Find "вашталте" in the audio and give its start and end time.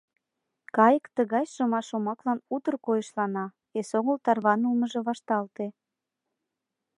5.07-5.65